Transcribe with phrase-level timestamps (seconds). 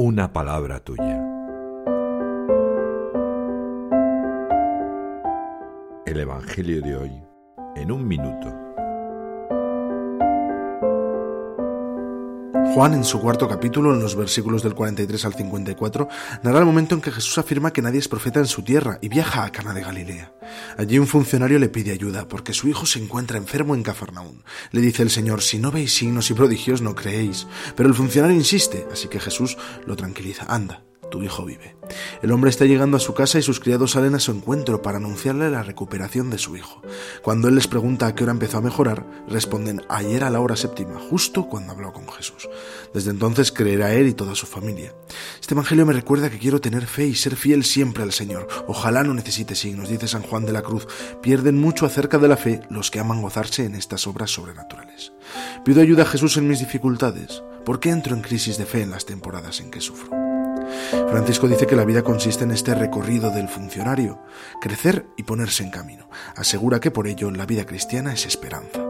[0.00, 1.20] una palabra tuya.
[6.06, 7.22] El Evangelio de hoy
[7.74, 8.46] en un minuto.
[12.74, 16.08] Juan, en su cuarto capítulo, en los versículos del 43 al 54,
[16.42, 19.08] narra el momento en que Jesús afirma que nadie es profeta en su tierra y
[19.08, 20.32] viaja a Cana de Galilea.
[20.76, 24.44] Allí un funcionario le pide ayuda porque su hijo se encuentra enfermo en Cafarnaún.
[24.70, 27.46] Le dice el Señor, si no veis signos y prodigios no creéis.
[27.74, 29.56] Pero el funcionario insiste, así que Jesús
[29.86, 30.44] lo tranquiliza.
[30.48, 31.76] Anda, tu hijo vive.
[32.22, 34.98] El hombre está llegando a su casa y sus criados salen a su encuentro para
[34.98, 36.82] anunciarle la recuperación de su hijo.
[37.22, 40.56] Cuando él les pregunta a qué hora empezó a mejorar, responden ayer a la hora
[40.56, 42.48] séptima, justo cuando habló con Jesús.
[42.92, 44.94] Desde entonces creerá él y toda su familia.
[45.40, 48.48] Este evangelio me recuerda que quiero tener fe y ser fiel siempre al Señor.
[48.66, 50.86] Ojalá no necesite signos, dice San Juan de la Cruz.
[51.22, 55.12] Pierden mucho acerca de la fe los que aman gozarse en estas obras sobrenaturales.
[55.64, 57.42] Pido ayuda a Jesús en mis dificultades.
[57.64, 60.27] ¿Por qué entro en crisis de fe en las temporadas en que sufro?
[61.10, 64.20] Francisco dice que la vida consiste en este recorrido del funcionario,
[64.60, 66.08] crecer y ponerse en camino.
[66.36, 68.87] Asegura que por ello la vida cristiana es esperanza.